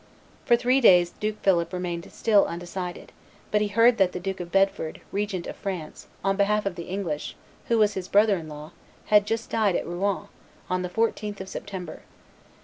For 0.45 0.55
three 0.55 0.81
days 0.81 1.11
Duke 1.19 1.39
Philip 1.43 1.71
remained 1.71 2.11
still 2.11 2.45
undecided; 2.47 3.11
but 3.51 3.61
he 3.61 3.67
heard 3.67 3.99
that 3.99 4.13
the 4.13 4.19
Duke 4.19 4.39
of 4.39 4.51
Bedford, 4.51 4.99
regent 5.11 5.45
of 5.45 5.55
France 5.55 6.07
on 6.23 6.35
behalf 6.37 6.65
of 6.65 6.73
the 6.73 6.85
English, 6.85 7.35
who 7.67 7.77
was 7.77 7.93
his 7.93 8.07
brother 8.07 8.35
in 8.37 8.49
law, 8.49 8.71
had 9.13 9.27
just 9.27 9.51
died 9.51 9.75
at 9.75 9.85
Rouen, 9.85 10.25
on 10.71 10.81
the 10.81 10.89
14th 10.89 11.39
of 11.39 11.49
September. 11.49 12.01